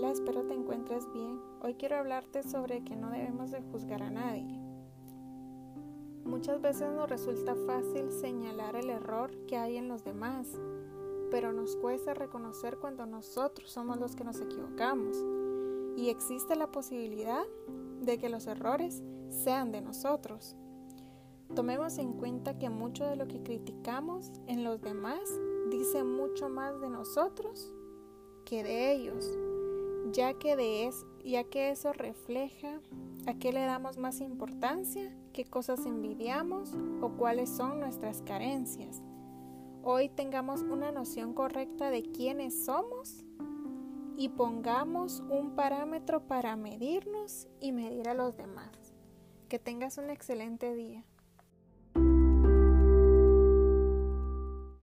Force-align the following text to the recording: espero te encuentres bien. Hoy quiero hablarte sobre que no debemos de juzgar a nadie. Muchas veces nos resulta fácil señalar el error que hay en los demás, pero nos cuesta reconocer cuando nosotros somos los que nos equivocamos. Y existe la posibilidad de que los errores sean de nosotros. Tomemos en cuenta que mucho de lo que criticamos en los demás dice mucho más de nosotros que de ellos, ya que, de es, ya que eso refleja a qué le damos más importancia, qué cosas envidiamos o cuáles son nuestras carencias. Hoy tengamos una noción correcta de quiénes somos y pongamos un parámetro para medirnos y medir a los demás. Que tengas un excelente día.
espero 0.00 0.42
te 0.44 0.54
encuentres 0.54 1.06
bien. 1.12 1.38
Hoy 1.60 1.74
quiero 1.74 1.96
hablarte 1.96 2.42
sobre 2.42 2.82
que 2.82 2.96
no 2.96 3.10
debemos 3.10 3.50
de 3.50 3.60
juzgar 3.60 4.02
a 4.02 4.10
nadie. 4.10 4.58
Muchas 6.24 6.62
veces 6.62 6.90
nos 6.92 7.10
resulta 7.10 7.54
fácil 7.66 8.10
señalar 8.10 8.74
el 8.74 8.88
error 8.88 9.30
que 9.46 9.58
hay 9.58 9.76
en 9.76 9.88
los 9.88 10.02
demás, 10.02 10.48
pero 11.30 11.52
nos 11.52 11.76
cuesta 11.76 12.14
reconocer 12.14 12.78
cuando 12.78 13.04
nosotros 13.04 13.70
somos 13.70 13.98
los 13.98 14.16
que 14.16 14.24
nos 14.24 14.40
equivocamos. 14.40 15.16
Y 15.96 16.08
existe 16.08 16.56
la 16.56 16.72
posibilidad 16.72 17.44
de 18.00 18.18
que 18.18 18.30
los 18.30 18.46
errores 18.46 19.02
sean 19.28 19.72
de 19.72 19.82
nosotros. 19.82 20.56
Tomemos 21.54 21.98
en 21.98 22.14
cuenta 22.14 22.58
que 22.58 22.70
mucho 22.70 23.04
de 23.04 23.16
lo 23.16 23.28
que 23.28 23.42
criticamos 23.42 24.32
en 24.46 24.64
los 24.64 24.80
demás 24.80 25.20
dice 25.70 26.02
mucho 26.02 26.48
más 26.48 26.80
de 26.80 26.88
nosotros 26.88 27.70
que 28.44 28.62
de 28.64 28.92
ellos, 28.92 29.30
ya 30.12 30.34
que, 30.34 30.56
de 30.56 30.86
es, 30.86 31.06
ya 31.24 31.44
que 31.44 31.70
eso 31.70 31.92
refleja 31.92 32.80
a 33.26 33.34
qué 33.34 33.52
le 33.52 33.60
damos 33.60 33.96
más 33.96 34.20
importancia, 34.20 35.14
qué 35.32 35.44
cosas 35.44 35.86
envidiamos 35.86 36.74
o 37.00 37.10
cuáles 37.16 37.48
son 37.48 37.80
nuestras 37.80 38.20
carencias. 38.22 39.02
Hoy 39.82 40.08
tengamos 40.10 40.62
una 40.62 40.92
noción 40.92 41.32
correcta 41.32 41.90
de 41.90 42.02
quiénes 42.02 42.64
somos 42.64 43.24
y 44.16 44.28
pongamos 44.28 45.20
un 45.30 45.56
parámetro 45.56 46.26
para 46.26 46.56
medirnos 46.56 47.48
y 47.58 47.72
medir 47.72 48.08
a 48.08 48.14
los 48.14 48.36
demás. 48.36 48.70
Que 49.48 49.58
tengas 49.58 49.98
un 49.98 50.10
excelente 50.10 50.74
día. 50.74 51.04